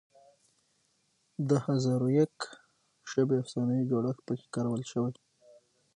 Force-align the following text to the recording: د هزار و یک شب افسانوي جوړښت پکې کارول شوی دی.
د 1.49 1.49
هزار 1.65 1.99
و 2.03 2.09
یک 2.19 2.35
شب 3.11 3.29
افسانوي 3.41 3.83
جوړښت 3.91 4.21
پکې 4.27 4.47
کارول 4.55 4.81
شوی 4.91 5.11
دی. 5.15 5.23